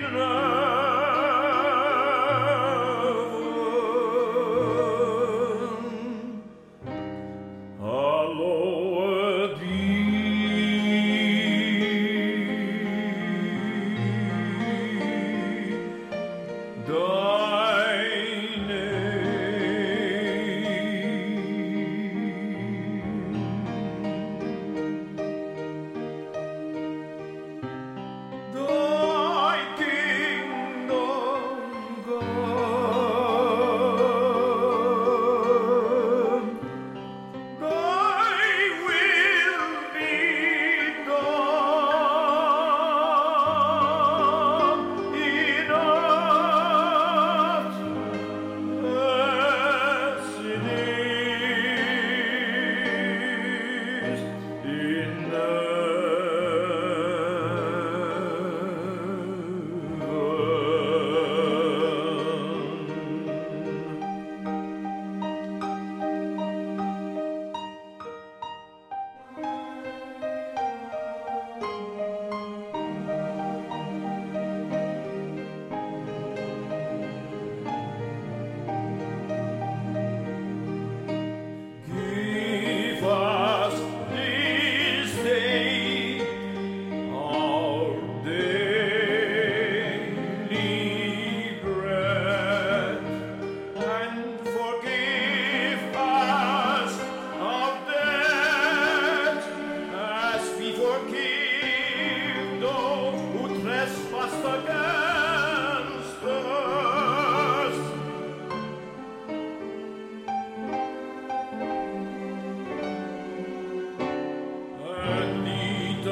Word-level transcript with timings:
You 0.00 0.10
know. 0.12 0.37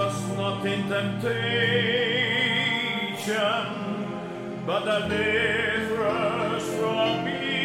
us 0.07 0.37
not 0.37 0.65
in 0.65 0.89
temptation, 0.89 1.33
but 4.65 4.85
deliver 4.85 6.07
us 6.07 6.65
from 6.79 7.29
evil. 7.29 7.56